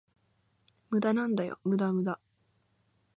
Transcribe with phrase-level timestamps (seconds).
[0.89, 2.19] 無駄なんだよ、無駄無駄